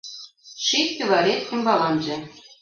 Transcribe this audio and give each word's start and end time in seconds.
Ший 0.65 0.87
кӱварет 0.95 1.41
ӱмбаланже 1.53 2.15